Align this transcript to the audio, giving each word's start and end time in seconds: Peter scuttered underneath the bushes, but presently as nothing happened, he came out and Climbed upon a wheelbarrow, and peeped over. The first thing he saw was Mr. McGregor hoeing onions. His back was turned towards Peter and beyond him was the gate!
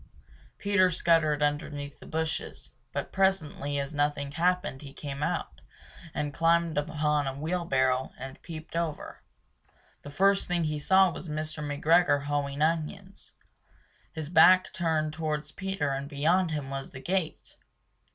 Peter 0.57 0.89
scuttered 0.89 1.43
underneath 1.43 1.99
the 1.99 2.07
bushes, 2.07 2.71
but 2.91 3.11
presently 3.11 3.77
as 3.77 3.93
nothing 3.93 4.31
happened, 4.31 4.81
he 4.81 4.93
came 4.93 5.21
out 5.21 5.61
and 6.15 6.33
Climbed 6.33 6.75
upon 6.75 7.27
a 7.27 7.35
wheelbarrow, 7.35 8.11
and 8.17 8.41
peeped 8.41 8.75
over. 8.75 9.21
The 10.01 10.09
first 10.09 10.47
thing 10.47 10.63
he 10.63 10.79
saw 10.79 11.11
was 11.11 11.29
Mr. 11.29 11.63
McGregor 11.63 12.23
hoeing 12.23 12.63
onions. 12.63 13.33
His 14.11 14.29
back 14.29 14.63
was 14.63 14.71
turned 14.71 15.13
towards 15.13 15.51
Peter 15.51 15.89
and 15.89 16.09
beyond 16.09 16.49
him 16.49 16.71
was 16.71 16.89
the 16.89 16.99
gate! 17.03 17.55